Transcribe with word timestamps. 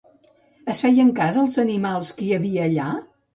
Es 0.71 0.79
feien 0.85 1.11
cas 1.19 1.37
els 1.41 1.59
animals 1.65 2.11
que 2.17 2.27
hi 2.29 2.33
havia 2.39 2.65
allà? 2.71 2.89